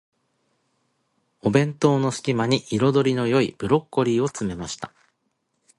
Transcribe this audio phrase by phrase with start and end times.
[1.43, 4.91] お弁当の隙間に、彩りの良いブロッコリーを詰めました。